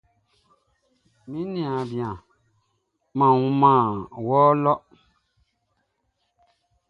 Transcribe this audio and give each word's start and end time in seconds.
Mi 1.29 1.39
niaan 1.53 1.83
bian, 1.91 2.15
mʼan 3.17 3.33
wunman 3.41 3.85
wɔ 4.27 4.39
lɔ. 4.63 4.73